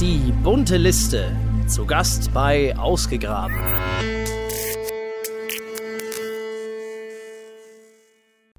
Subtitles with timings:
[0.00, 1.30] Die bunte Liste.
[1.66, 3.54] Zu Gast bei Ausgegraben.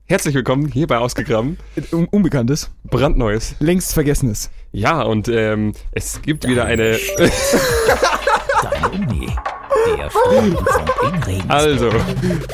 [0.05, 1.57] Herzlich willkommen hier bei Ausgegraben.
[1.93, 2.69] Un Unbekanntes.
[2.83, 3.55] Brandneues.
[3.57, 4.51] Längst Vergessenes.
[4.71, 6.99] Ja, und ähm, es gibt wieder eine.
[7.17, 9.35] Deine Uni.
[9.97, 11.49] Der Freundfunk in.
[11.49, 11.89] Also,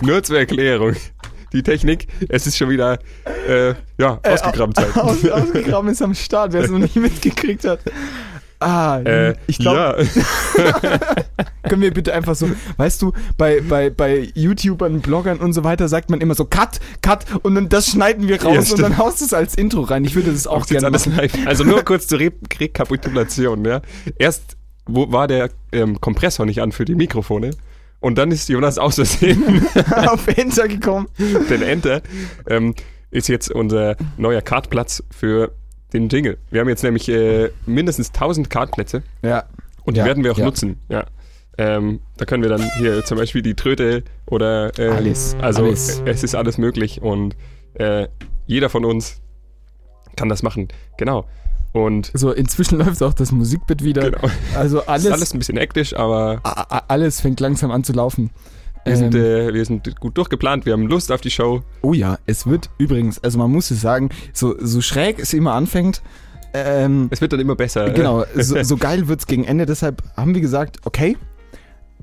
[0.02, 0.96] nur zur Erklärung.
[1.52, 3.00] Die Technik, es ist schon wieder
[3.48, 4.98] äh, ja, Ausgegraben-Zeit.
[4.98, 7.80] Aus, ausgegraben ist am Start, wer es noch nicht mitgekriegt hat.
[8.60, 10.08] Ah, äh, ich glaube,
[10.58, 11.00] ja.
[11.70, 15.88] können wir bitte einfach so, weißt du, bei, bei, bei YouTubern, Bloggern und so weiter
[15.88, 18.82] sagt man immer so Cut, Cut und dann das schneiden wir Ja, raus und stimmt.
[18.82, 20.06] dann haust du es als Intro rein.
[20.06, 21.30] Ich würde das auch jetzt gerne machen.
[21.46, 23.64] Also nur kurz zur Re Rekapitulation.
[23.64, 23.82] Ja.
[24.18, 27.52] Erst wo war der ähm, Kompressor nicht an für die Mikrofone
[28.00, 31.08] und dann ist Jonas aus Versehen auf Enter gekommen.
[31.18, 32.02] den Enter
[32.48, 32.74] ähm,
[33.12, 35.52] ist jetzt unser neuer Kartplatz für
[35.94, 36.38] den Jingle.
[36.52, 39.46] Wir haben jetzt nämlich äh, mindestens 1000 Kartplätze Ja.
[39.84, 40.46] und die Ja, werden wir auch ja.
[40.46, 40.80] nutzen.
[40.90, 41.06] Ja.
[41.58, 46.00] Ähm, da können wir dann hier zum Beispiel die Tröte oder äh, Alles, Also alles.
[46.02, 47.36] äh, es ist alles möglich und
[47.76, 48.08] äh,
[48.46, 49.22] jeder von uns
[50.16, 50.68] kann das machen.
[50.98, 51.26] Genau.
[51.74, 54.12] Und So, inzwischen läuft auch das Musikbit wieder.
[54.12, 54.28] genau.
[54.56, 56.42] Also Es alles, ist alles ein bisschen hektisch, aber
[56.88, 58.30] alles fängt langsam an zu laufen.
[58.88, 61.62] Wir, sind, Ähm, äh, wir sind gut durchgeplant, wir haben Lust auf die Show.
[61.82, 65.54] Oh ja, es wird übrigens, also man muss es sagen, so, so schräg es immer
[65.54, 66.02] anfängt,
[66.54, 67.90] ähm, Es wird dann immer besser.
[67.92, 69.66] genau, so, so geil wird's gegen Ende.
[69.66, 71.18] Deshalb haben wir gesagt, okay,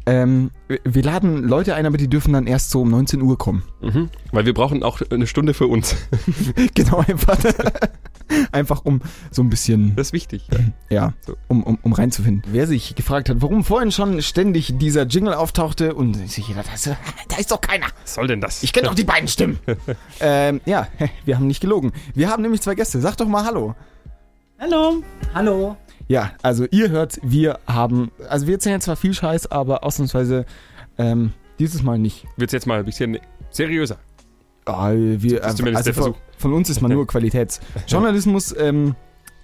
[0.06, 3.38] ähm, wir- wir laden Leute ein, aber die dürfen dann erst so um 19 Uhr
[3.38, 3.62] kommen.
[3.80, 4.10] Mhm.
[4.32, 5.96] Weil wir brauchen auch eine Stunde für uns.
[6.74, 7.38] genau, einfach,
[8.52, 10.46] einfach um so ein bisschen, Das ist wichtig.
[10.90, 11.36] ja, So.
[11.48, 12.42] um, um, um reinzufinden.
[12.52, 16.96] Wer sich gefragt hat, warum vorhin schon ständig dieser Jingle auftauchte und sich jeder dachte,
[17.28, 17.86] da ist doch keiner.
[18.02, 18.62] Was soll denn das?
[18.62, 19.58] Ich kenne doch die beiden Stimmen.
[20.20, 20.88] ähm, ja,
[21.24, 21.92] wir haben nicht gelogen.
[22.14, 23.00] Wir haben nämlich zwei Gäste.
[23.00, 23.74] Sag doch mal Hallo.
[24.58, 25.02] Hallo.
[25.34, 25.76] Hallo.
[26.06, 30.44] Ja, also ihr hört, wir haben, also wir erzählen zwar viel Scheiß, aber ausnahmsweise
[30.98, 32.26] ähm, dieses Mal nicht.
[32.36, 33.18] Wird's jetzt mal ein bisschen
[33.50, 33.96] seriöser.
[34.66, 38.94] Ah, wir, zumindest der von, von uns ist man nur Qualitätsjournalismus ähm,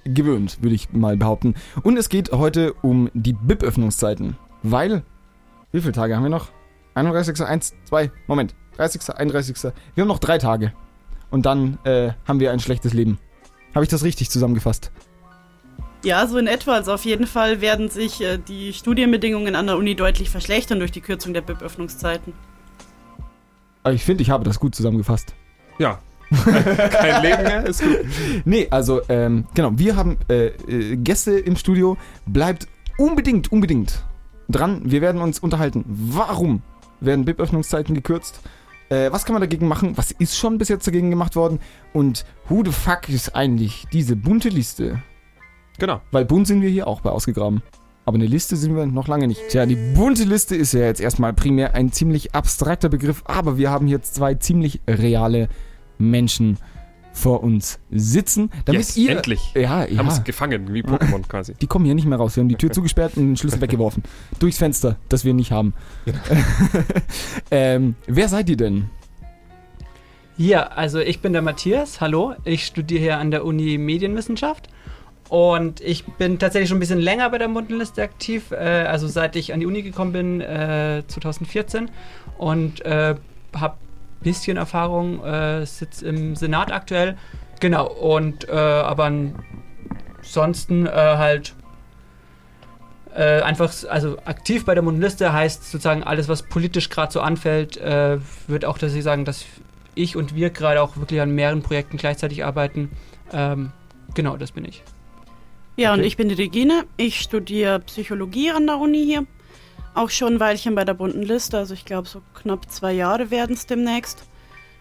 [0.05, 1.55] gewöhnt, würde ich mal behaupten.
[1.83, 5.03] Und es geht heute um die BIP-Öffnungszeiten, weil,
[5.73, 6.49] wie viele Tage haben wir noch?
[6.95, 7.41] 31.
[7.41, 9.15] 1, 2, Moment, 30.
[9.15, 9.73] 31.
[9.95, 10.73] Wir haben noch drei Tage.
[11.31, 13.19] Und dann äh, haben wir ein schlechtes Leben.
[13.75, 14.91] Habe ich das richtig zusammengefasst?
[16.03, 16.75] Ja, so in etwa.
[16.75, 20.93] Also auf jeden Fall werden sich äh, die Studienbedingungen an der Uni deutlich verschlechtern durch
[20.93, 22.33] die Kürzung der BIP-Öffnungszeiten.
[23.83, 25.35] Aber ich finde, ich habe das gut zusammengefasst.
[25.79, 25.99] Ja.
[26.31, 27.99] Kein Leben mehr, ist gut.
[28.45, 31.97] Nee, also, ähm, genau, wir haben äh, äh, Gäste im Studio.
[32.27, 34.05] Bleibt unbedingt, unbedingt
[34.49, 34.83] dran.
[34.85, 35.85] Wir werden uns unterhalten.
[35.87, 36.63] Warum
[37.01, 38.41] werden BIP-Öffnungszeiten gekürzt?
[38.91, 39.97] Äh, was kann man dagegen machen?
[39.97, 41.61] Was ist schon bis jetzt dagegen gemacht worden?
[41.93, 45.03] Und who the fuck ist eigentlich diese bunte Liste?
[45.79, 46.01] Genau.
[46.11, 47.63] Weil bunt sind wir hier auch bei ausgegraben.
[48.05, 49.41] Aber eine Liste sind wir noch lange nicht.
[49.51, 53.71] Tja, die bunte Liste ist ja jetzt erstmal primär ein ziemlich abstrakter Begriff, aber wir
[53.71, 55.49] haben jetzt zwei ziemlich reale
[55.99, 56.59] Menschen
[57.13, 59.53] vor uns sitzen, damit yes, ihr endlich.
[59.55, 60.09] ja, Haben ja.
[60.09, 61.55] es gefangen, wie Pokémon quasi.
[61.55, 62.37] Die kommen hier nicht mehr raus.
[62.37, 64.03] Wir haben die Tür zugesperrt und den Schlüssel weggeworfen.
[64.39, 65.75] Durchs Fenster, das wir nicht haben.
[67.51, 68.91] ähm, wer seid ihr denn?
[70.37, 72.35] Ja, also ich bin der Matthias, hallo.
[72.45, 74.69] Ich studiere hier an der Uni Medienwissenschaft
[75.31, 79.37] und ich bin tatsächlich schon ein bisschen länger bei der Bundenliste aktiv, äh, also seit
[79.37, 81.89] ich an die Uni gekommen bin, äh, 2014
[82.37, 83.15] und äh,
[83.55, 87.17] habe ein bisschen Erfahrung, äh, sitze im Senat aktuell,
[87.61, 89.05] genau, und äh, aber
[90.25, 91.55] ansonsten äh, halt
[93.15, 97.77] äh, einfach, also aktiv bei der Bundenliste heißt sozusagen alles, was politisch gerade so anfällt,
[97.77, 99.45] äh, wird auch, dass ich sagen, dass
[99.95, 102.91] ich und wir gerade auch wirklich an mehreren Projekten gleichzeitig arbeiten.
[103.33, 103.71] Ähm,
[104.15, 104.83] genau, das bin ich.
[105.81, 106.09] Ja, und Okay.
[106.09, 106.85] ich bin die Regine.
[106.99, 109.25] Ich studiere Psychologie an der Uni hier.
[109.95, 111.57] Auch schon ein Weilchen bei der bunten Liste.
[111.57, 114.25] Also ich glaube, so knapp zwei Jahre werden es demnächst.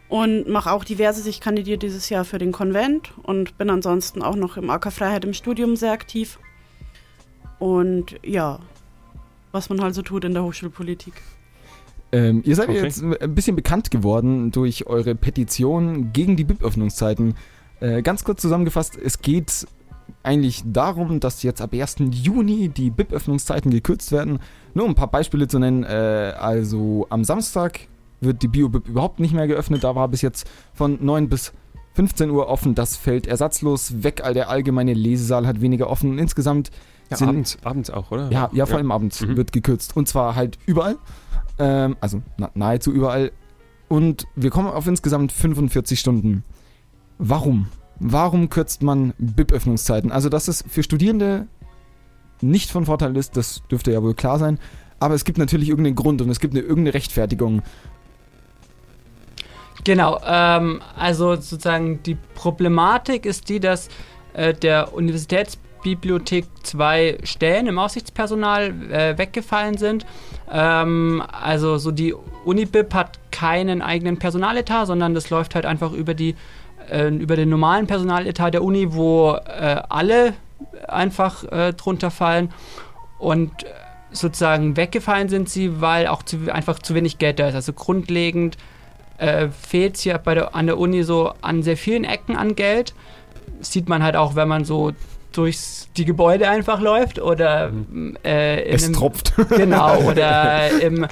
[0.09, 1.25] Und mache auch diverses.
[1.25, 5.23] Ich kandidiere dieses Jahr für den Konvent und bin ansonsten auch noch im AK Freiheit
[5.23, 6.37] im Studium sehr aktiv.
[7.59, 8.59] Und ja,
[9.53, 11.13] was man halt so tut in der Hochschulpolitik.
[12.11, 12.83] Ähm, ihr seid Okay.
[12.83, 17.35] jetzt ein bisschen bekannt geworden durch eure Petition gegen die BIP-Öffnungszeiten.
[17.79, 19.65] Äh, ganz kurz zusammengefasst, es geht
[20.23, 21.97] eigentlich darum, dass jetzt ab 1.
[22.11, 24.39] Juni die BIP-Öffnungszeiten gekürzt werden.
[24.73, 27.79] Nur um ein paar Beispiele zu nennen, äh, also am Samstag
[28.21, 29.83] wird die Bio-BIP überhaupt nicht mehr geöffnet.
[29.83, 31.53] Da war bis jetzt von 9 bis
[31.93, 32.75] 15 Uhr offen.
[32.75, 34.21] Das fällt ersatzlos weg.
[34.23, 36.11] All der allgemeine Lesesaal hat weniger offen.
[36.11, 36.69] Und insgesamt
[37.09, 38.29] Ja, sind abends, abends auch, oder?
[38.31, 39.37] ja, ja, vor allem abends Mhm.
[39.37, 39.95] wird gekürzt.
[39.97, 40.97] Und zwar halt überall.
[41.57, 43.31] Ähm, also na, nahezu überall.
[43.87, 46.43] Und wir kommen auf insgesamt 45 Stunden.
[47.17, 47.67] Warum?
[47.99, 50.11] Warum kürzt man BIP-Öffnungszeiten?
[50.11, 51.47] Also, dass es für Studierende
[52.41, 54.59] nicht von Vorteil ist, das dürfte ja wohl klar sein.
[54.99, 57.61] Aber es gibt natürlich irgendeinen Grund und es gibt eine, irgendeine Rechtfertigung.
[59.83, 63.89] Genau, ähm, also sozusagen die Problematik ist die, dass
[64.33, 70.05] äh, der Universitätsbibliothek zwei Stellen im Aussichtspersonal äh, weggefallen sind.
[70.51, 72.13] Ähm, also so die
[72.43, 76.35] Unibib hat keinen eigenen Personaletat, sondern das läuft halt einfach über die
[76.91, 80.33] äh, über den normalen Personaletat der Uni, wo äh, alle
[80.87, 82.51] einfach äh, drunter fallen
[83.17, 83.51] und
[84.11, 87.55] sozusagen weggefallen sind sie, weil auch zu, einfach zu wenig Geld da ist.
[87.55, 88.57] Also grundlegend
[89.17, 92.55] äh, fehlt es hier bei der, an der Uni so an sehr vielen Ecken an
[92.55, 92.93] Geld.
[93.61, 94.91] sieht man halt auch, wenn man so
[95.31, 95.59] durch
[95.95, 98.17] die Gebäude einfach läuft oder Mhm.
[98.23, 99.33] äh, Es einem, tropft.
[99.49, 101.05] Genau, oder im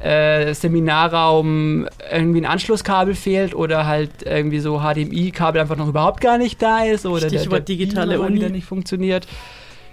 [0.00, 6.38] äh, Seminarraum irgendwie ein Anschlusskabel fehlt oder halt irgendwie so HDMI-Kabel einfach noch überhaupt gar
[6.38, 8.36] nicht da ist oder der, Stichwort der digitale Beamer mal Uni.
[8.36, 9.26] wieder nicht funktioniert.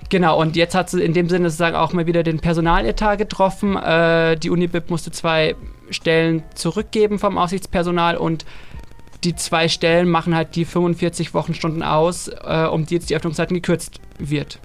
[0.10, 3.76] Genau, und jetzt hat sie in dem Sinne sozusagen auch mal wieder den Personaletat getroffen.
[3.76, 5.56] Äh, die Unibib musste zwei
[5.90, 8.46] Stellen zurückgeben vom Aussichtspersonal und
[9.24, 13.56] die zwei Stellen machen halt die 45 Wochenstunden aus, äh, um die jetzt die Öffnungszeiten
[13.56, 14.60] gekürzt wird.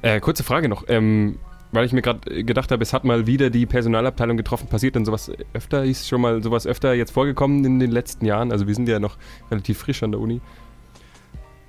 [0.00, 0.84] Äh, kurze Frage noch.
[0.88, 1.38] Ähm,
[1.72, 4.68] weil ich mir gerade gedacht habe, es hat mal wieder die Personalabteilung getroffen.
[4.68, 5.84] Passiert denn sowas öfter?
[5.84, 8.52] Ist schon mal sowas öfter jetzt vorgekommen in den letzten Jahren?
[8.52, 9.16] Also wir sind ja noch
[9.50, 10.40] relativ frisch an der Uni.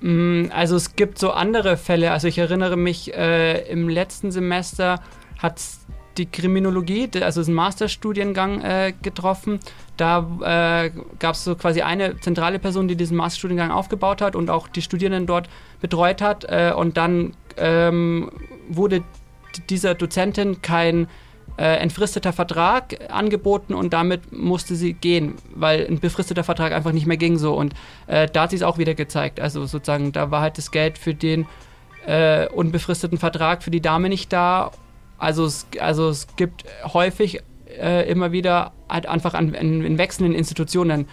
[0.00, 2.12] Mm, Also es gibt so andere Fälle.
[2.12, 5.00] Also ich erinnere mich, äh, im letzten Semester
[5.38, 5.60] hat
[6.16, 9.60] die Kriminologie, also ist ein Masterstudiengang äh, getroffen.
[9.96, 14.50] Da äh, gab es so quasi eine zentrale Person, die diesen Masterstudiengang aufgebaut hat und
[14.50, 15.48] auch die Studierenden dort
[15.80, 16.44] betreut hat.
[16.44, 18.30] Äh, und dann ähm,
[18.68, 19.02] wurde
[19.70, 21.08] dieser Dozentin kein
[21.56, 27.06] äh, entfristeter Vertrag angeboten und damit musste sie gehen, weil ein befristeter Vertrag einfach nicht
[27.06, 27.54] mehr ging so.
[27.54, 27.74] Und
[28.06, 29.40] äh, da hat sie es auch wieder gezeigt.
[29.40, 31.46] Also sozusagen, da war halt das Geld für den
[32.06, 34.70] äh, unbefristeten Vertrag für die Dame nicht da.
[35.18, 37.40] Also es, also es gibt häufig
[37.78, 41.08] äh, immer wieder halt einfach an, in, in wechselnden Institutionen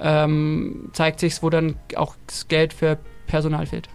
[0.00, 3.88] ähm, zeigt sich wo dann auch das Geld für Personal fehlt.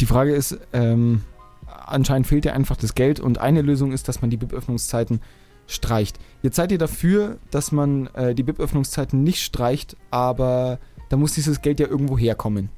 [0.00, 1.22] Die Frage ist, ähm,
[1.66, 5.20] anscheinend fehlt ja einfach das Geld und eine Lösung ist, dass man die BIP-Öffnungszeiten
[5.66, 6.18] streicht.
[6.42, 10.78] Jetzt seid ihr dafür, dass man äh, die BIP-Öffnungszeiten nicht streicht, aber
[11.08, 12.68] da muss dieses Geld ja irgendwo herkommen.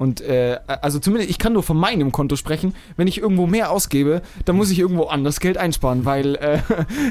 [0.00, 2.74] Und äh, also zumindest, ich kann nur von meinem Konto sprechen.
[2.96, 6.60] Wenn ich irgendwo mehr ausgebe, dann muss ich irgendwo anders Geld einsparen, weil äh,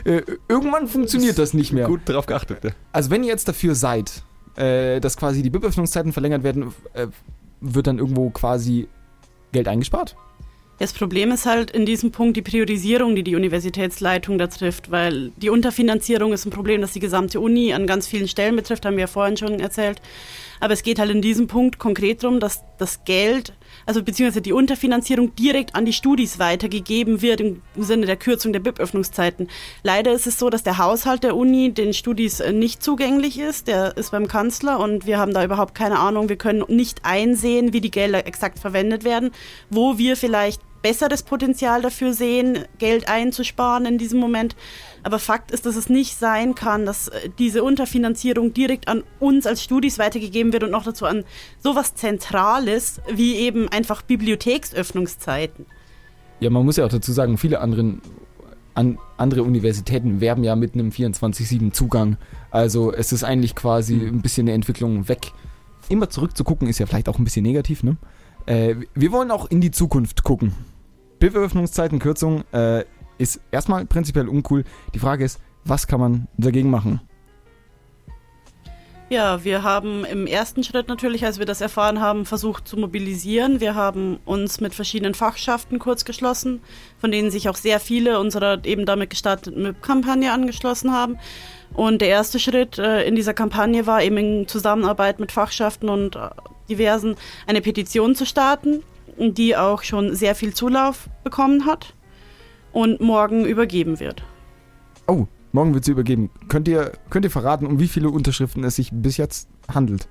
[0.09, 1.85] äh, irgendwann funktioniert das nicht mehr.
[1.85, 2.63] Gut darauf geachtet.
[2.63, 2.71] Ne?
[2.91, 4.23] Also wenn ihr jetzt dafür seid,
[4.55, 7.07] äh, dass quasi die BIP-Öffnungszeiten verlängert werden, äh,
[7.61, 8.87] wird dann irgendwo quasi
[9.51, 10.15] Geld eingespart?
[10.79, 15.31] Das Problem ist halt in diesem Punkt die Priorisierung, die die Universitätsleitung da trifft, weil
[15.35, 18.95] die Unterfinanzierung ist ein Problem, das die gesamte Uni an ganz vielen Stellen betrifft, haben
[18.95, 20.01] wir ja vorhin schon erzählt.
[20.61, 23.53] Aber es geht halt in diesem Punkt konkret darum, dass das Geld,
[23.85, 28.59] also beziehungsweise die Unterfinanzierung direkt an die Studis weitergegeben wird im Sinne der Kürzung der
[28.59, 29.49] BIP-Öffnungszeiten.
[29.83, 33.67] Leider ist es so, dass der Haushalt der Uni den Studis nicht zugänglich ist.
[33.67, 36.29] Der ist beim Kanzler und wir haben da überhaupt keine Ahnung.
[36.29, 39.31] Wir können nicht einsehen, wie die Gelder exakt verwendet werden,
[39.69, 44.55] wo wir vielleicht besseres Potenzial dafür sehen, Geld einzusparen in diesem Moment.
[45.03, 49.45] Aber Fakt ist, dass es nicht sein kann, dass äh, diese Unterfinanzierung direkt an uns
[49.45, 51.23] als Studis weitergegeben wird und noch dazu an
[51.59, 55.65] sowas Zentrales wie eben einfach Bibliotheksöffnungszeiten.
[56.39, 58.01] Ja, man muss ja auch dazu sagen, viele anderen,
[58.73, 62.17] an, andere Universitäten werben ja mit einem 24-7 Zugang.
[62.51, 65.31] Also es ist eigentlich quasi ein bisschen eine Entwicklung weg.
[65.89, 67.97] Immer zurückzugucken ist ja vielleicht auch ein bisschen negativ, ne?
[68.45, 70.53] Äh, wir wollen auch in die Zukunft gucken.
[71.19, 72.83] Bildöffnungszeitenkürzung äh,
[73.17, 74.63] ist erstmal prinzipiell uncool.
[74.93, 77.01] Die Frage ist, was kann man dagegen machen?
[79.11, 83.59] Ja, wir haben im ersten Schritt natürlich, als wir das erfahren haben, versucht zu mobilisieren.
[83.59, 86.61] Wir haben uns mit verschiedenen Fachschaften kurz geschlossen,
[86.99, 91.17] von denen sich auch sehr viele unserer eben damit gestarteten MIP-Kampagne angeschlossen haben.
[91.73, 96.15] Und der erste Schritt äh, in dieser Kampagne war eben in Zusammenarbeit mit Fachschaften und
[96.15, 96.29] äh,
[96.69, 97.15] diversen
[97.47, 98.83] eine Petition zu starten,
[99.19, 101.93] die auch schon sehr viel Zulauf bekommen hat
[102.71, 104.23] und morgen übergeben wird.
[105.07, 106.29] Oh, morgen wird sie übergeben.
[106.47, 110.07] Könnt ihr, könnt ihr verraten, um wie viele Unterschriften es sich bis jetzt handelt?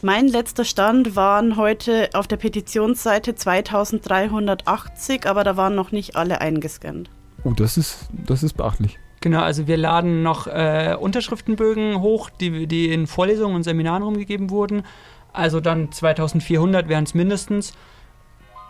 [0.00, 6.40] Mein letzter Stand waren heute auf der Petitionsseite 2380, aber da waren noch nicht alle
[6.40, 7.10] eingescannt.
[7.42, 8.98] Oh, das ist, das ist beachtlich.
[9.20, 14.50] Genau, also wir laden noch äh, Unterschriftenbögen hoch, die, die in Vorlesungen und Seminaren rumgegeben
[14.50, 14.84] wurden.
[15.32, 17.72] Also dann 2400 wären es mindestens.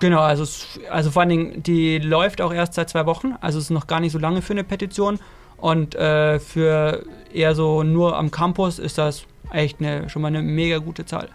[0.01, 0.45] Genau, also,
[0.91, 3.89] also vor allen Dingen, die läuft auch erst seit zwei Wochen, also es ist noch
[3.89, 5.19] gar nicht so lange für eine Petition.
[5.57, 10.41] Und äh, für eher so nur am Campus ist das echt eine, schon mal eine
[10.41, 11.29] mega gute Zahl.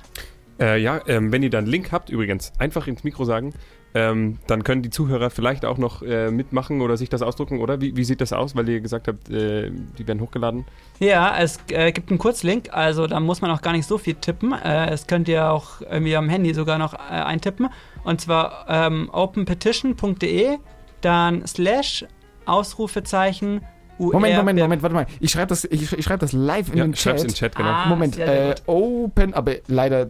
[0.59, 3.53] Äh, ja, ähm, wenn ihr dann einen Link habt, übrigens, einfach ins Mikro sagen,
[3.95, 7.79] ähm, dann können die Zuhörer vielleicht auch noch äh, mitmachen oder sich das ausdrucken, oder?
[7.79, 10.65] Wie, wie sieht das aus, weil ihr gesagt habt, äh, die werden hochgeladen?
[10.99, 14.15] Ja, es äh, gibt einen Kurzlink, also da muss man auch gar nicht so viel
[14.15, 14.53] tippen.
[14.53, 17.69] Äh, es könnt ihr auch irgendwie am Handy sogar noch äh, eintippen.
[18.03, 20.57] Und zwar ähm, openpetition.de,
[21.01, 22.05] dann slash
[22.45, 23.61] Ausrufezeichen.
[23.99, 25.05] Moment, Moment, Moment, warte mal.
[25.19, 27.21] Ich schreibe das, ich, ich schreib das live in ja, den schreib's Chat.
[27.21, 27.69] in den Chat, genau.
[27.69, 30.09] Ah, Moment, äh, Open, aber leider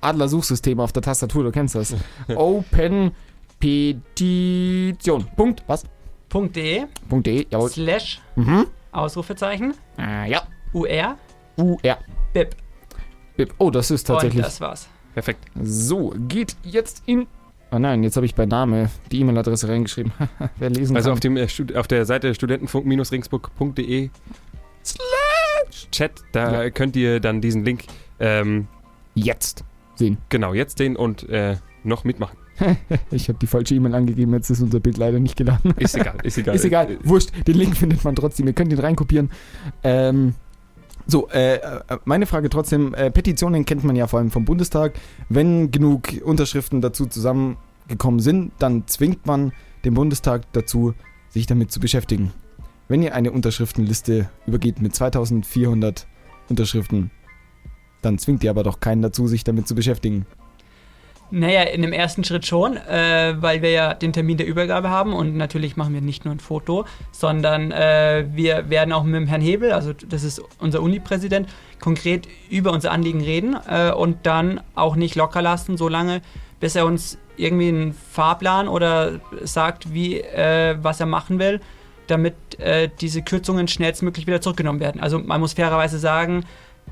[0.00, 1.94] Adler-Suchsystem auf der Tastatur, du kennst das.
[2.36, 3.12] Open
[3.58, 5.26] Petition.
[5.36, 5.84] Punkt, was?
[6.32, 7.68] .de Punkt .de, jawohl.
[7.70, 8.66] slash Mhm.
[8.92, 10.42] Ausrufezeichen Äh, ja.
[10.72, 11.16] UR
[11.56, 11.98] UR.
[12.32, 12.54] BIP.
[13.36, 13.54] Bip.
[13.58, 14.44] Oh, das ist Und tatsächlich.
[14.44, 14.88] das war's.
[15.14, 15.44] Perfekt.
[15.60, 17.26] So, geht jetzt in.
[17.72, 20.12] Oh nein, jetzt habe ich bei Name die E-Mail-Adresse reingeschrieben.
[20.58, 21.12] Wer lesen Also kann.
[21.14, 21.46] auf, dem, äh,
[21.76, 24.10] auf der Seite studentenfunk-ringsburg.de
[25.92, 27.84] Chat, da könnt ihr dann diesen Link
[28.18, 28.66] ähm,
[29.14, 30.18] jetzt sehen.
[30.28, 32.36] genau jetzt sehen und äh, noch mitmachen.
[33.10, 35.72] Ich habe die falsche E-Mail angegeben, jetzt ist unser Bild leider nicht geladen.
[35.78, 36.54] Ist egal, ist egal.
[36.54, 39.30] Ist egal, wurscht, den Link findet man trotzdem, ihr könnt ihn reinkopieren.
[39.82, 40.34] Ähm,
[41.06, 44.94] so, äh, äh, meine Frage trotzdem, äh, Petitionen kennt man ja vor allem vom Bundestag.
[45.28, 49.52] Wenn genug Unterschriften dazu zusammengekommen sind, dann zwingt man
[49.84, 50.94] den Bundestag dazu,
[51.28, 52.32] sich damit zu beschäftigen.
[52.88, 56.06] Wenn ihr eine Unterschriftenliste übergeht mit 2400
[56.48, 57.10] Unterschriften,
[58.02, 60.26] dann zwingt ihr aber doch keinen dazu, sich damit zu beschäftigen.
[61.32, 65.12] Naja, in dem ersten Schritt schon, äh, weil wir ja den Termin der Übergabe haben
[65.12, 69.26] und natürlich machen wir nicht nur ein Foto, sondern äh, wir werden auch mit dem
[69.28, 71.48] Herrn Hebel, also das ist unser Uni-Präsident,
[71.80, 76.20] konkret über unser Anliegen reden äh, und dann auch nicht locker lassen, solange
[76.58, 81.60] bis er uns irgendwie einen Fahrplan oder sagt, wie, äh, was er machen will,
[82.06, 85.00] damit äh, diese Kürzungen schnellstmöglich wieder zurückgenommen werden.
[85.00, 86.44] Also man muss fairerweise sagen,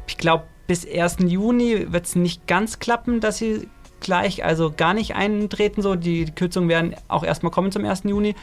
[0.06, 1.16] ich glaube, bis 1.
[1.26, 3.68] Juni wird es nicht ganz klappen, dass sie
[4.00, 5.82] gleich, also gar nicht eintreten.
[5.82, 8.04] So, die Kürzungen werden auch erstmal kommen zum 1.
[8.04, 8.34] Juni.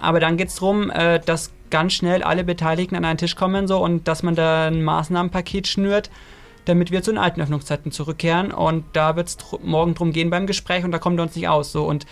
[0.00, 3.66] Aber dann geht es darum, äh, dass ganz schnell alle Beteiligten an einen Tisch kommen
[3.66, 6.10] so und dass man da ein Maßnahmenpaket schnürt,
[6.64, 8.52] damit wir zu den alten Öffnungszeiten zurückkehren.
[8.52, 11.36] Und da wird es dr morgen drum gehen beim Gespräch und da kommen wir uns
[11.36, 11.72] nicht aus.
[11.72, 12.06] So und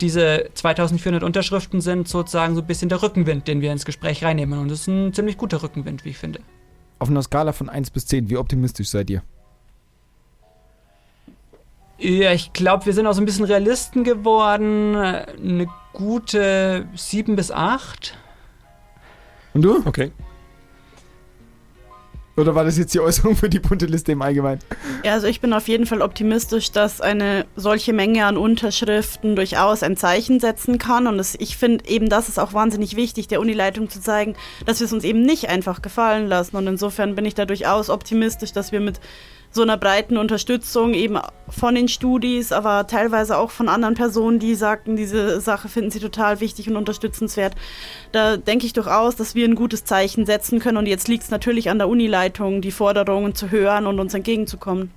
[0.00, 4.58] diese 2400 Unterschriften sind sozusagen so ein bisschen der Rückenwind, den wir ins Gespräch reinnehmen.
[4.58, 6.40] Und das ist ein ziemlich guter Rückenwind, wie ich finde.
[6.98, 9.22] Auf einer Skala von 1 bis 10, wie optimistisch seid ihr?
[11.98, 14.94] Ja, ich glaube, wir sind auch so ein bisschen Realisten geworden.
[14.96, 18.16] Eine gute 7 bis 8.
[19.54, 19.82] Und du?
[19.86, 20.12] Okay.
[22.36, 24.60] Oder war das jetzt die Äußerung für die bunte Liste im Allgemeinen?
[25.02, 29.82] Ja, also ich bin auf jeden Fall optimistisch, dass eine solche Menge an Unterschriften durchaus
[29.82, 31.06] ein Zeichen setzen kann.
[31.06, 34.34] Und es, ich finde eben, das ist auch wahnsinnig wichtig, der Unileitung zu zeigen,
[34.66, 36.56] dass wir es uns eben nicht einfach gefallen lassen.
[36.56, 39.00] Und insofern bin ich da durchaus optimistisch, dass wir mit
[39.50, 44.54] so einer breiten Unterstützung eben von den Studis, aber teilweise auch von anderen Personen, die
[44.54, 47.54] sagten, diese Sache finden sie total wichtig und unterstützenswert.
[48.12, 50.76] Da denke ich durchaus, dass wir ein gutes Zeichen setzen können.
[50.76, 54.90] Und jetzt liegt es natürlich an der Unileitung, die Forderungen zu hören und uns entgegenzukommen.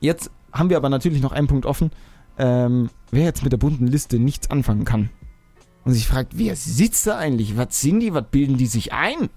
[0.00, 1.90] Jetzt haben wir aber natürlich noch einen Punkt offen.
[2.36, 5.10] Ähm, wer jetzt mit der bunten Liste nichts anfangen kann
[5.84, 7.56] und sich fragt, wer sitzt da eigentlich?
[7.56, 8.12] Was sind die?
[8.12, 9.30] Was bilden die sich ein?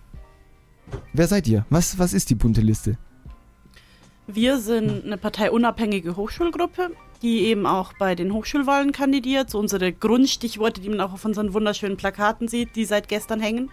[1.14, 1.66] Wer seid ihr?
[1.70, 2.98] Was, was ist die bunte Liste?
[4.30, 6.92] Wir sind eine parteiunabhängige Hochschulgruppe,
[7.22, 9.50] die eben auch bei den Hochschulwahlen kandidiert.
[9.50, 13.72] So unsere Grundstichworte, die man auch auf unseren wunderschönen Plakaten sieht, die seit gestern hängen,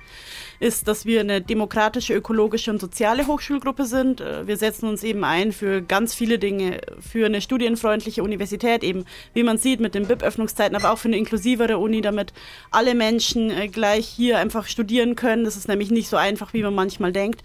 [0.60, 4.20] ist, dass wir eine demokratische, ökologische und soziale Hochschulgruppe sind.
[4.20, 9.06] Äh, Wir setzen uns eben ein für ganz viele Dinge, für eine studienfreundliche Universität, eben
[9.32, 12.32] wie man sieht mit den BIP-Öffnungszeiten, aber auch für eine inklusivere Uni, damit
[12.70, 15.42] alle Menschen äh, gleich hier einfach studieren können.
[15.42, 17.42] Das ist nämlich nicht so einfach, wie man manchmal denkt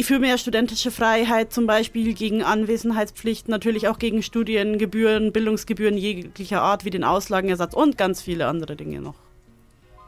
[0.00, 6.84] für mehr studentische Freiheit zum Beispiel, gegen Anwesenheitspflichten, natürlich auch gegen Studiengebühren, Bildungsgebühren jeglicher Art
[6.84, 9.14] wie den Auslagenersatz und ganz viele andere Dinge noch.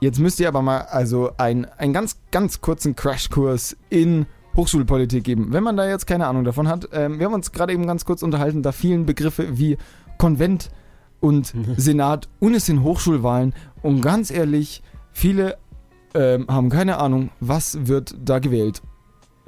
[0.00, 5.52] Jetzt müsst ihr aber mal also ein, einen ganz, ganz kurzen Crashkurs in Hochschulpolitik geben.
[5.52, 8.04] Wenn man da jetzt keine Ahnung davon hat, ähm, wir haben uns gerade eben ganz
[8.04, 9.76] kurz unterhalten, da vielen Begriffe wie
[10.18, 10.70] Konvent
[11.20, 14.82] und Senat und es sind Hochschulwahlen und ganz ehrlich,
[15.12, 15.56] viele
[16.14, 18.82] ähm, haben keine Ahnung, was wird da gewählt.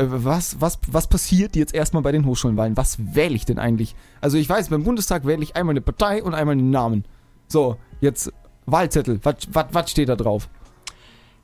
[0.03, 2.77] Äh, Was, was, was passiert jetzt erstmal bei den Hochschulenwahlen?
[2.77, 3.95] Was wähle ich denn eigentlich?
[4.21, 7.05] Also ich weiß, beim Bundestag wähle ich einmal eine Partei und einmal einen Namen.
[7.49, 8.33] So, jetzt
[8.67, 9.21] Wahlzettel.
[9.23, 10.49] Was, steht da drauf?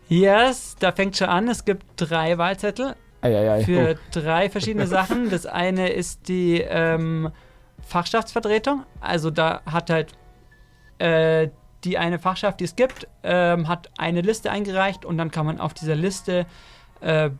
[0.08, 1.48] Yes, da fängt schon an.
[1.48, 3.64] Es gibt drei Wahlzettel Eieiei.
[3.64, 3.98] für Oh.
[4.12, 5.28] drei verschiedene Sachen.
[5.30, 7.30] Das eine ist die ähm,
[7.82, 8.84] Fachschaftsvertretung.
[9.00, 10.12] Also da hat halt
[10.98, 11.48] äh,
[11.84, 15.60] die eine Fachschaft, die es gibt, ähm, hat eine Liste eingereicht und dann kann man
[15.60, 16.46] auf dieser Liste
[17.00, 17.30] äh,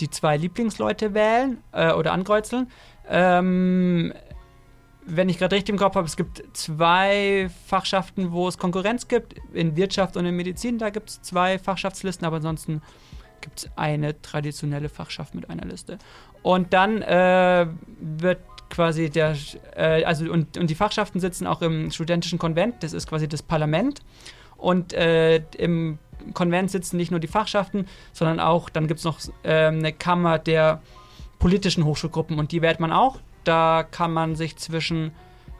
[0.00, 2.70] die zwei Lieblingsleute wählen äh, oder ankreuzeln.
[3.08, 4.12] Ähm,
[5.10, 9.36] wenn ich gerade richtig im Kopf habe, es gibt zwei Fachschaften, wo es Konkurrenz gibt.
[9.54, 12.82] In Wirtschaft und in Medizin, da gibt es zwei Fachschaftslisten, aber ansonsten
[13.40, 15.98] gibt es eine traditionelle Fachschaft mit einer Liste.
[16.42, 17.66] Und dann äh,
[18.00, 19.34] wird quasi der,
[19.76, 23.42] äh, also und, und die Fachschaften sitzen auch im studentischen Konvent, das ist quasi das
[23.42, 24.00] Parlament.
[24.58, 25.98] Und äh, im
[26.34, 30.38] Konvent sitzen nicht nur die Fachschaften, sondern auch, dann gibt es noch äh, eine Kammer
[30.38, 30.82] der
[31.38, 33.18] politischen Hochschulgruppen und die wählt man auch.
[33.44, 35.12] Da kann man sich zwischen,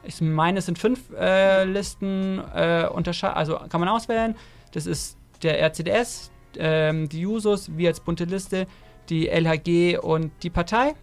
[0.03, 4.35] ich meine, es sind fünf äh, Listen äh, unterscheiden, also kann man auswählen.
[4.73, 8.67] Das ist der RCDS, ähm, die Jusos, wir als bunte Liste,
[9.09, 10.93] die LHG und die Partei.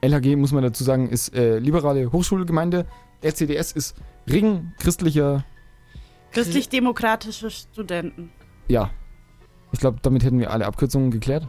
[0.00, 2.86] LHG, muss man dazu sagen, ist äh, liberale Hochschulgemeinde.
[3.22, 3.96] RCDS ist
[4.28, 5.44] Ring christlicher,
[6.32, 8.30] Christlich-demokratische Studenten.
[8.68, 8.90] ja.
[9.72, 11.46] Ich glaube, damit hätten wir alle Abkürzungen geklärt.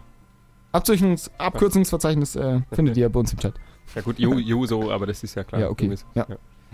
[0.72, 3.54] Abkürzungs Abkürzungsverzeichnis äh, findet ihr bei uns im Chat.
[3.96, 5.62] Ja gut, Ju, Juso, aber das ist ja klar.
[5.62, 5.86] Ja, okay.
[5.86, 6.06] Gewiss.
[6.16, 6.26] Ja.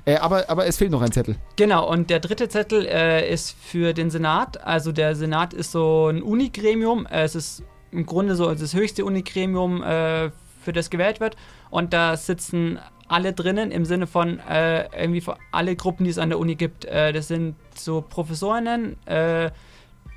[0.05, 1.35] Äh, aber, aber es fehlt noch ein Zettel.
[1.57, 4.63] Genau, und der dritte Zettel äh, ist für den Senat.
[4.65, 7.05] Also der Senat ist so ein Unigremium.
[7.07, 11.35] Äh, es ist im Grunde so das höchste Unigremium, äh, für das gewählt wird.
[11.69, 16.17] Und da sitzen alle drinnen im Sinne von äh, irgendwie für alle Gruppen, die es
[16.17, 16.85] an der Uni gibt.
[16.85, 19.51] Äh, das sind so Professorinnen, äh,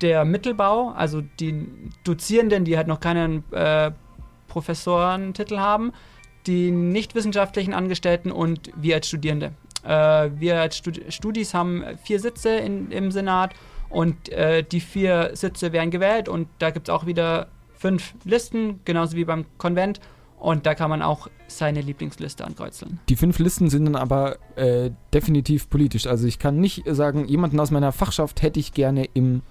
[0.01, 1.67] der Mittelbau, also die
[2.03, 3.91] Dozierenden, die halt noch keinen äh,
[4.47, 5.93] Professorentitel haben,
[6.45, 9.53] die nicht wissenschaftlichen Angestellten und wir als Studierende.
[9.83, 13.53] Äh, wir als Stud Studis haben vier Sitze in, im Senat
[13.89, 17.47] und äh, die vier Sitze werden gewählt und da gibt es auch wieder
[17.83, 19.99] fünf Listen, genauso wie beim Konvent.
[20.39, 22.99] Und da kann man auch seine Lieblingsliste ankreuzeln.
[23.07, 26.05] Die fünf Listen sind dann aber äh, definitiv politisch.
[26.05, 29.41] Also ich kann nicht sagen, jemanden aus meiner Fachschaft hätte ich gerne im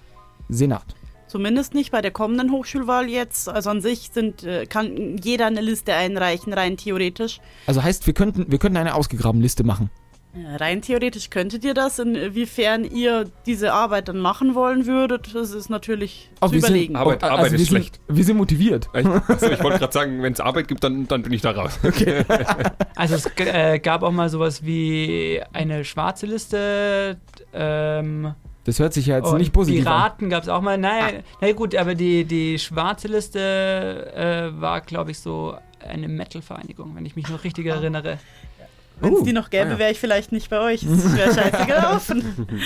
[0.49, 0.85] Senat.
[1.27, 3.49] Zumindest nicht bei der kommenden Hochschulwahl jetzt.
[3.49, 7.39] Also an sich sind, äh, kann jeder eine Liste einreichen, rein theoretisch.
[7.65, 9.89] Also heißt, wir könnten, wir könnten eine ausgegrabene Liste machen.
[10.35, 11.97] Ja, rein theoretisch könntet ihr das.
[11.99, 16.69] Inwiefern ihr diese Arbeit dann machen wollen würdet, das ist natürlich Aber zu wir sind-
[16.71, 16.95] überlegen.
[16.95, 17.99] Arbeit- Oh, Arbeit wir ist sind, schlecht.
[18.07, 18.89] Wir sind motiviert.
[18.95, 21.51] Ich, achso, ich wollte gerade sagen, wenn es Arbeit gibt, dann, dann bin ich da
[21.51, 21.79] raus.
[22.95, 27.17] Also es äh, gab auch mal sowas wie eine schwarze Liste.
[27.53, 28.33] Ähm,
[28.65, 29.93] Das hört sich ja jetzt und nicht positiv an.
[29.93, 30.77] Piraten gab es auch mal.
[30.77, 33.39] Nein, na gut, aber die, die schwarze Liste
[34.15, 38.19] äh, war, glaube ich, so eine Metal-Vereinigung, wenn ich mich noch richtig erinnere.
[39.01, 39.79] Wenn es Oh, die noch gäbe, ah ja.
[39.79, 40.81] wäre ich vielleicht nicht bei euch.
[40.87, 42.47] Das wäre scheiße gelaufen.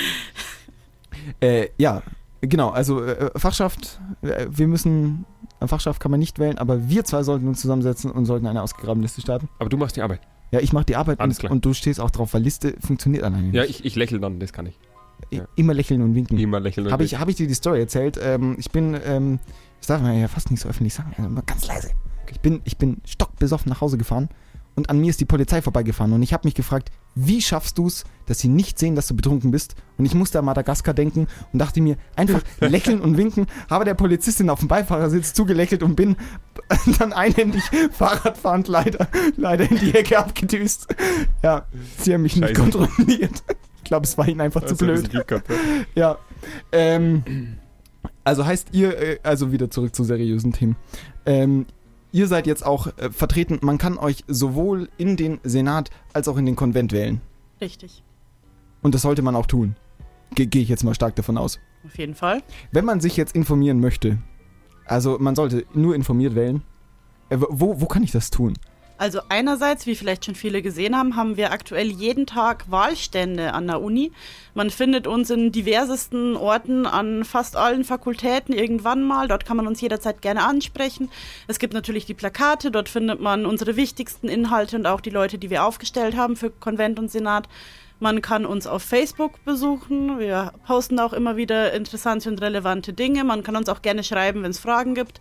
[1.41, 2.03] Äh, ja,
[2.41, 2.69] genau.
[2.69, 5.25] Also äh, Fachschaft, äh, wir müssen,
[5.59, 8.61] eine Fachschaft kann man nicht wählen, aber wir zwei sollten uns zusammensetzen und sollten eine
[8.61, 9.49] ausgegrabene Liste starten.
[9.59, 10.21] Aber du machst die Arbeit.
[10.51, 11.51] Ja, ich mache die Arbeit Alles und, klar.
[11.51, 13.79] und du stehst auch drauf, weil Liste funktioniert alleine Ja, nicht.
[13.81, 14.79] ich, ich lächle dann, das kann ich.
[15.29, 15.47] Ja.
[15.55, 16.37] Immer lächeln und winken.
[16.37, 16.87] Immer lächeln.
[16.87, 18.19] und Habe ich, hab ich dir die Story erzählt?
[18.21, 19.39] Ähm, ich bin, ähm,
[19.79, 21.91] das darf man ja fast nicht so öffentlich sagen, also ganz leise.
[22.31, 24.29] Ich bin, ich bin stockbesoffen nach Hause gefahren
[24.77, 27.87] und an mir ist die Polizei vorbeigefahren und ich habe mich gefragt, wie schaffst du
[27.87, 29.75] es, dass sie nicht sehen, dass du betrunken bist?
[29.97, 33.95] Und ich musste an Madagaskar denken und dachte mir, einfach lächeln und winken, habe der
[33.95, 36.15] Polizistin auf dem Beifahrersitz zugelächelt und bin
[36.99, 40.87] dann einhändig Fahrradfahrend leider, leider in die Ecke abgedüst.
[41.41, 41.65] Ja,
[41.97, 42.61] sie haben mich nicht Scheiße.
[42.61, 43.43] kontrolliert.
[43.87, 45.13] Ich glaube, es war ihnen einfach zu Also, blöd.
[45.13, 45.55] Lied gehabt, ja.
[45.95, 46.17] Ja.
[46.73, 47.55] Ähm,
[48.25, 50.75] also heißt ihr, äh, also wieder zurück zu seriösen Themen.
[51.25, 51.65] Ähm,
[52.11, 56.35] ihr seid jetzt auch äh, vertreten, man kann euch sowohl in den Senat als auch
[56.35, 57.21] in den Konvent wählen.
[57.61, 58.03] Richtig.
[58.81, 59.77] Und das sollte man auch tun.
[60.35, 61.57] Ge Gehe ich jetzt mal stark davon aus.
[61.85, 62.43] Auf jeden Fall.
[62.73, 64.17] Wenn man sich jetzt informieren möchte,
[64.83, 66.61] also man sollte nur informiert wählen,
[67.29, 68.55] äh, wo, wo kann ich das tun?
[68.97, 73.67] Also einerseits, wie vielleicht schon viele gesehen haben, haben wir aktuell jeden Tag Wahlstände an
[73.67, 74.11] der Uni.
[74.55, 79.27] Man findet uns in diversesten Orten an fast allen Fakultäten irgendwann mal.
[79.27, 81.11] Dort kann man uns jederzeit gerne ansprechen.
[81.47, 85.37] Es gibt natürlich die Plakate, dort findet man unsere wichtigsten Inhalte und auch die Leute,
[85.37, 87.47] die wir aufgestellt haben für Konvent und Senat.
[87.99, 90.19] Man kann uns auf Facebook besuchen.
[90.19, 93.23] Wir posten auch immer wieder interessante und relevante Dinge.
[93.23, 95.19] Man kann uns auch gerne schreiben, wenn es Fragen gibt.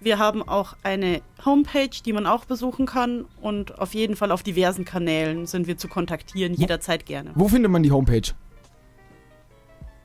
[0.00, 3.26] Wir haben auch eine Homepage, die man auch besuchen kann.
[3.40, 7.32] Und auf jeden Fall auf diversen Kanälen sind wir zu kontaktieren, jederzeit gerne.
[7.34, 8.32] Wo findet man die Homepage?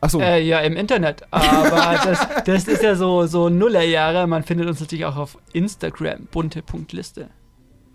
[0.01, 1.23] Achso, Äh, ja, im Internet.
[1.31, 4.27] Aber das, das ist ja so, so Nullerjahre.
[4.27, 7.29] Man findet uns natürlich auch auf Instagram, bunte.liste.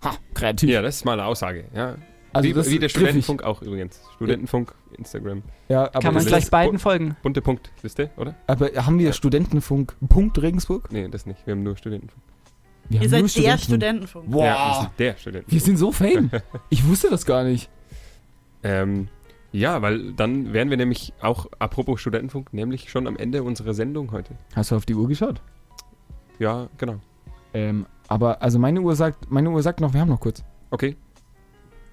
[0.02, 0.70] ha, kreativ.
[0.70, 1.66] ja, das ist mal eine Aussage.
[1.74, 1.96] Ja.
[2.32, 2.88] Also wie, das wie der.
[2.88, 4.00] Studentenfunk auch übrigens.
[4.16, 5.42] Studentenfunk, Instagram.
[5.68, 7.16] Ja, aber, Kann man gleich beiden folgen.
[7.22, 8.34] Bunte Punktliste, oder?
[8.46, 9.12] aber haben wir Ja.
[9.12, 10.92] Studentenfunk Punkt Regensburg?
[10.92, 11.46] Nee, das nicht.
[11.46, 12.22] Wir haben nur Studentenfunk.
[12.88, 13.60] Wir Ihr seid der Studentenfunk.
[13.64, 14.30] Studentenfunk.
[14.30, 15.52] Boah, Ja, wir sind der Studentenfunk.
[15.52, 16.30] wir sind so fame.
[16.70, 17.68] Ich wusste das gar nicht.
[18.62, 19.08] Ähm,
[19.52, 24.12] ja, weil dann wären wir nämlich auch, apropos Studentenfunk, nämlich schon am Ende unserer Sendung
[24.12, 24.34] heute.
[24.54, 25.40] Hast du auf die Uhr geschaut?
[26.38, 26.96] Ja, genau.
[27.54, 30.44] Ähm, aber also meine Uhr sagt, meine Uhr sagt noch, wir haben noch kurz.
[30.70, 30.96] Okay.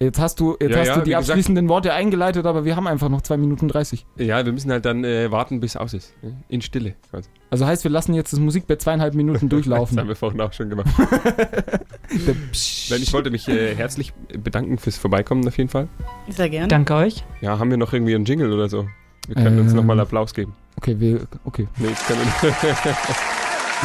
[0.00, 2.76] Jetzt hast du, jetzt Ja, hast ja, du die gesagt- abschließenden Worte eingeleitet, aber wir
[2.76, 4.06] haben einfach noch 2 Minuten 30.
[4.16, 6.14] Ja, wir müssen halt dann äh, warten, bis es aus ist.
[6.22, 6.36] ne?
[6.48, 6.94] In Stille.
[7.10, 7.28] quasi.
[7.50, 9.98] Also heißt, wir lassen jetzt das Musikbett zweieinhalb Minuten Das durchlaufen.
[9.98, 10.86] haben wir vorhin auch schon gemacht.
[12.10, 15.88] Nein, ich wollte mich äh, herzlich bedanken fürs Vorbeikommen auf jeden Fall.
[16.28, 16.68] Sehr gerne.
[16.68, 17.24] Danke euch.
[17.40, 18.86] Ja, haben wir noch irgendwie einen Jingle oder so?
[19.26, 19.76] Wir können uns Ähm.
[19.78, 20.54] nochmal Applaus geben.
[20.76, 21.66] Okay, wir, okay.
[21.78, 22.50] Nee, das können wir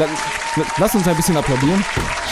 [0.06, 0.32] nicht.
[0.56, 1.84] La, la, lass uns ein bisschen applaudieren.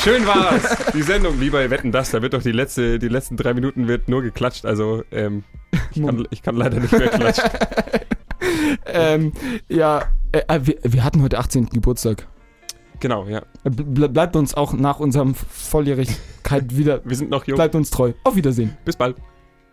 [0.04, 0.78] Schön war's.
[0.94, 2.12] Die Sendung, wie bei Wetten, das.
[2.12, 4.66] Da wird doch die, letzte, die letzten drei Minuten wird nur geklatscht.
[4.66, 5.44] Also, ähm,
[5.92, 7.50] ich, kann, ich kann leider nicht mehr klatschen.
[8.86, 9.34] ähm,
[9.70, 11.68] ja, äh, äh, wir, wir hatten heute 18.
[11.68, 12.28] Geburtstag.
[13.00, 13.40] Genau, ja.
[13.64, 17.56] Äh, ble- bleibt uns auch nach unserem Volljährigkeit wieder, Wir sind noch jung.
[17.56, 18.14] bleibt uns treu.
[18.24, 18.78] Auf Wiedersehen.
[18.86, 19.16] Bis bald.